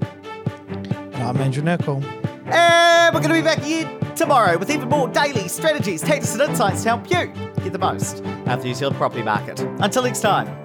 And 1.13 1.15
I'm 1.15 1.35
Andrew 1.35 1.61
Nicol. 1.61 2.01
And 2.45 3.13
we're 3.13 3.19
going 3.19 3.33
to 3.33 3.33
be 3.33 3.41
back 3.41 3.59
here 3.59 3.89
tomorrow 4.15 4.57
with 4.57 4.71
even 4.71 4.87
more 4.87 5.09
daily 5.09 5.49
strategies, 5.49 6.01
tactics, 6.01 6.33
and 6.33 6.41
insights 6.43 6.83
to 6.83 6.89
help 6.89 7.11
you 7.11 7.27
get 7.61 7.73
the 7.73 7.77
most 7.77 8.23
out 8.23 8.59
of 8.59 8.61
the 8.61 8.69
New 8.69 8.73
Zealand 8.73 8.95
property 8.95 9.21
market. 9.21 9.59
Until 9.59 10.03
next 10.03 10.21
time. 10.21 10.58